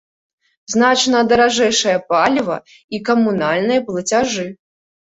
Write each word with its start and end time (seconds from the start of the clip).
Значна 0.73 1.21
даражэйшае 1.33 1.95
паліва 2.09 2.57
і 2.97 3.05
камунальныя 3.13 3.81
плацяжы. 3.91 4.53